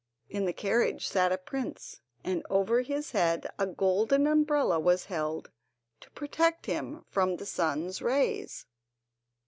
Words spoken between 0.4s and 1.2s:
the carriage